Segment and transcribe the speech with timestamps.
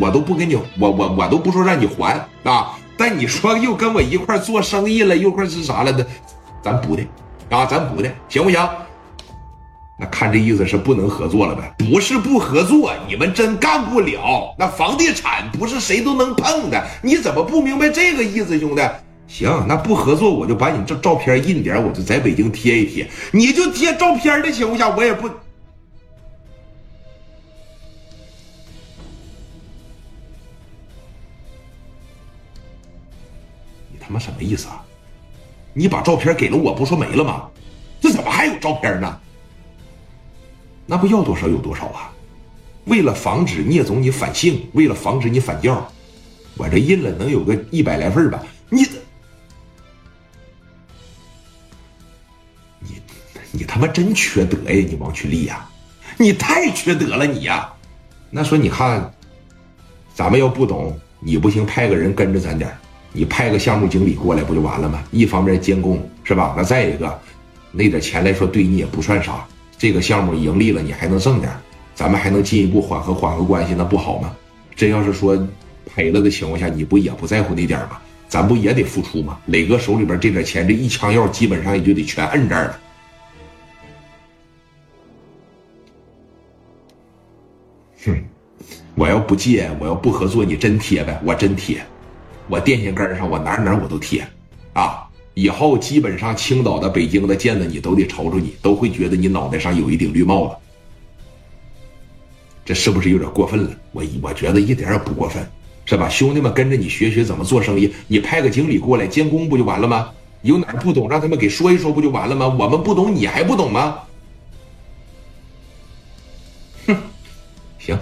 [0.00, 2.78] 我都不给你，我我我都不说让你还啊。
[2.96, 6.06] 但你说又跟我一块做生意了，又块是啥了的，
[6.62, 7.02] 咱补的
[7.50, 8.68] 啊，咱补的行不行？
[9.98, 11.74] 那看这意思是不能合作了呗？
[11.78, 14.54] 不是不合作，你们真干不了。
[14.58, 18.82] 那房地产不是谁都能碰的，你怎么不明白这个意思，兄弟？
[19.28, 25.28] 行，那不合作，我就把你这照片印点，我就在北京贴一贴，你就贴照片的情况下，我也不。
[33.92, 34.82] 你他妈什么意思啊？
[35.74, 37.48] 你把照片给了我，不说没了吗？
[38.00, 39.20] 这怎么还有照片呢？
[40.86, 42.12] 那不要多少有多少啊！
[42.86, 45.86] 为了防止聂总你反姓，为了防止你反教，
[46.56, 48.42] 我这印了能有个一百来份吧？
[48.68, 48.84] 你。
[53.54, 54.86] 你他妈真缺德呀！
[54.88, 55.68] 你王群力呀，
[56.18, 57.70] 你太缺德了你呀！
[58.30, 59.12] 那说你看，
[60.14, 62.74] 咱们要不懂，你不行，派个人跟着咱点
[63.12, 65.02] 你派个项目经理过来不就完了吗？
[65.10, 66.54] 一方面监工是吧？
[66.56, 67.20] 那再一个，
[67.70, 69.46] 那点钱来说对你也不算啥。
[69.76, 71.52] 这个项目盈利了，你还能挣点，
[71.94, 74.34] 咱们还能进一步缓和缓和关系，那不好吗？
[74.74, 75.36] 真要是说
[75.94, 77.98] 赔了的情况下，你不也不在乎那点吗？
[78.28, 79.38] 咱不也得付出吗？
[79.44, 82.80] 磊哥手里边这点钱，这一枪药基本上也就得全摁这儿了。
[88.06, 88.24] 哼，
[88.94, 91.20] 我要不借，我要不合作，你真贴呗？
[91.24, 91.84] 我真贴，
[92.48, 94.26] 我电线杆上，我哪哪我都贴，
[94.72, 95.08] 啊！
[95.34, 100.56] 以后基本上青岛的、北京的见了你都得瞅瞅你，都会觉得你脑袋上有一顶绿帽子。
[102.64, 103.70] 这是不是有点过分了？
[103.92, 105.42] 我我觉得一点也不过分，
[105.86, 106.08] 是吧？
[106.08, 110.10] 兄弟们跟着你学学怎么做生意，你派个经理过来监工不就完了吗？
[110.42, 112.46] 有哪不懂让他们给说一说不就完了吗？
[112.46, 113.98] 我们不懂，你还不懂吗？
[116.86, 116.96] 哼
[117.78, 117.98] 行，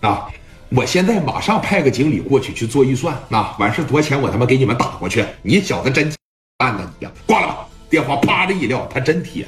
[0.00, 0.28] 啊，
[0.74, 5.24] 我现在马上派个经理过去去做预算，那，完事多少钱我他妈给你们打过去。
[5.40, 6.12] 你小子真
[6.58, 7.12] 烂呐你呀！
[7.26, 9.46] 挂了吧，电话啪的一撂，他真贴。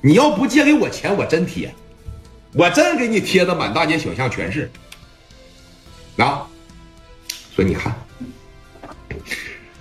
[0.00, 1.74] 你要不借给我钱，我真贴，
[2.54, 4.70] 我真给你贴的满大街小巷全是。
[6.16, 6.46] 啊，
[7.54, 7.94] 说你看，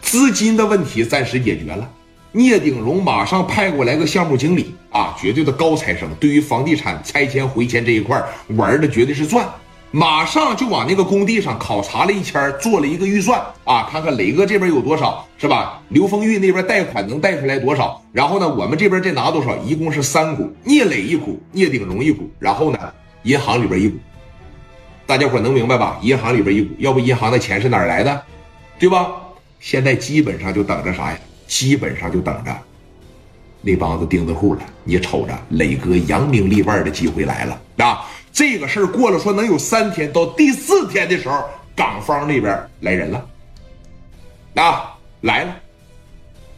[0.02, 1.90] 资金的问题暂时解决了。
[2.34, 8.22] 聂鼎荣马上派过来个项目经理啊，绝对的高材生，对于房地产拆迁回迁这一块
[8.58, 9.47] 玩的绝对是赚。
[9.91, 15.81] 马上就往那个工地上考察了一圈，做了一个预算啊，看看磊哥这边有多少，是吧？
[15.88, 18.01] 刘丰玉那边贷款能贷出来多少？
[18.12, 19.56] 然后呢，我们这边再拿多少？
[19.59, 22.79] 一共是三股，聂磊一股，聂鼎荣一股，然后呢，
[23.23, 23.97] 银行里边一股。
[25.06, 25.97] 大家伙能明白吧？
[26.02, 28.22] 银行里边一股，要不银行的钱是哪来的？
[28.78, 29.13] 对吧？
[29.62, 31.17] 现在基本上就等着啥呀？
[31.47, 32.53] 基本上就等着
[33.62, 34.62] 那帮子钉子户了。
[34.84, 38.06] 你瞅着，磊哥扬名立万的机会来了啊！
[38.47, 41.44] 这个事儿过了，说能有三天，到第四天的时候，
[41.75, 43.28] 港方那边来人了
[44.53, 45.56] 啊，来了，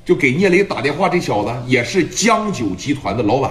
[0.04, 1.08] 就给聂磊打电话。
[1.08, 3.50] 这小子也是江九集团的老板。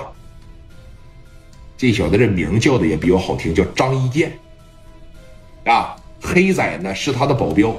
[1.79, 4.31] 这小子这名叫的也比较好听，叫张一建
[5.65, 5.97] 啊。
[6.21, 7.75] 黑仔呢是他的保镖，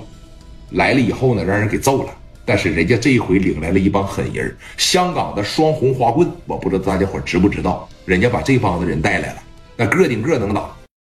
[0.72, 2.12] 来了以后呢，让人给揍了。
[2.46, 9.44] 但是人家这一回领来了一帮狠人，香港的双红花棍，我不知道大家伙知不知道，人家把这帮子人带来了，
[9.78, 10.77] 那个顶个能打。